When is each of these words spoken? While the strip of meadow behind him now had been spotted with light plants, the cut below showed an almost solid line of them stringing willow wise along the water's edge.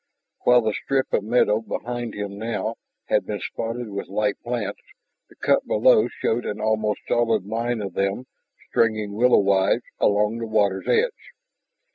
While 0.45 0.61
the 0.63 0.73
strip 0.73 1.13
of 1.13 1.23
meadow 1.23 1.61
behind 1.61 2.15
him 2.15 2.39
now 2.39 2.73
had 3.05 3.23
been 3.27 3.39
spotted 3.39 3.89
with 3.91 4.07
light 4.07 4.41
plants, 4.41 4.81
the 5.29 5.35
cut 5.35 5.63
below 5.67 6.07
showed 6.07 6.43
an 6.43 6.59
almost 6.59 7.01
solid 7.07 7.45
line 7.45 7.83
of 7.83 7.93
them 7.93 8.25
stringing 8.71 9.13
willow 9.13 9.37
wise 9.37 9.81
along 9.99 10.39
the 10.39 10.47
water's 10.47 10.87
edge. 10.87 11.33